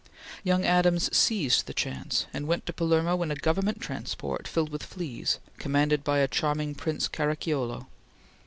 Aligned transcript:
Young 0.43 0.65
Adams 0.65 1.15
seized 1.15 1.67
the 1.67 1.75
chance, 1.75 2.25
and 2.33 2.47
went 2.47 2.65
to 2.65 2.73
Palermo 2.73 3.21
in 3.21 3.29
a 3.29 3.35
government 3.35 3.79
transport 3.81 4.47
filled 4.47 4.71
with 4.71 4.81
fleas, 4.81 5.37
commanded 5.59 6.03
by 6.03 6.17
a 6.17 6.27
charming 6.27 6.73
Prince 6.73 7.07
Caracciolo. 7.07 7.85